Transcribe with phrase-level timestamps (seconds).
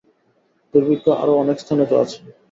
[0.73, 2.17] দুর্ভিক্ষ আরও অনেক স্থানে তো আছে।